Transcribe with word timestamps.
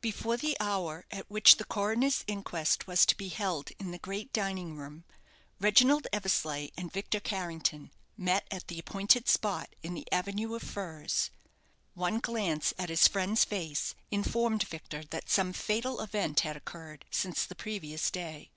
Before 0.00 0.36
the 0.36 0.56
hour 0.58 1.06
at 1.12 1.30
which 1.30 1.56
the 1.58 1.64
coroner's 1.64 2.24
inquest 2.26 2.88
was 2.88 3.06
to 3.06 3.16
be 3.16 3.28
held 3.28 3.70
in 3.78 3.92
the 3.92 4.00
great 4.00 4.32
dining 4.32 4.74
room, 4.74 5.04
Reginald 5.60 6.08
Eversleigh 6.12 6.70
and 6.76 6.90
Victor 6.92 7.20
Carrington 7.20 7.92
met 8.16 8.48
at 8.50 8.66
the 8.66 8.80
appointed 8.80 9.28
spot 9.28 9.72
in 9.84 9.94
the 9.94 10.10
avenue 10.10 10.56
of 10.56 10.64
firs. 10.64 11.30
One 11.94 12.18
glance 12.18 12.74
at 12.80 12.88
his 12.88 13.06
friend's 13.06 13.44
face 13.44 13.94
informed 14.10 14.64
Victor 14.64 15.04
that 15.10 15.30
some 15.30 15.52
fatal 15.52 16.00
event 16.00 16.40
had 16.40 16.56
occurred 16.56 17.04
since 17.12 17.44
the 17.44 17.54
previous 17.54 18.10
day. 18.10 18.50